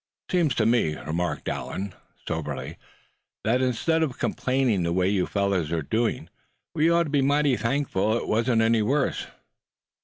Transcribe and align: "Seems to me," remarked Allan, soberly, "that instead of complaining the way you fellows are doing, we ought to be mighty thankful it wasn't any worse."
"Seems 0.31 0.55
to 0.55 0.65
me," 0.65 0.95
remarked 0.95 1.47
Allan, 1.47 1.93
soberly, 2.27 2.79
"that 3.43 3.61
instead 3.61 4.01
of 4.01 4.17
complaining 4.17 4.81
the 4.81 4.91
way 4.91 5.07
you 5.07 5.27
fellows 5.27 5.71
are 5.71 5.83
doing, 5.83 6.27
we 6.73 6.89
ought 6.89 7.03
to 7.03 7.11
be 7.11 7.21
mighty 7.21 7.55
thankful 7.55 8.17
it 8.17 8.27
wasn't 8.27 8.63
any 8.63 8.81
worse." 8.81 9.27